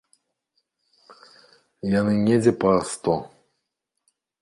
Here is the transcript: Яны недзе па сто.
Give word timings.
Яны 1.99 2.13
недзе 2.31 2.53
па 2.65 2.71
сто. 2.93 3.13